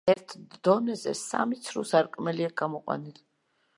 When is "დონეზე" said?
0.67-1.13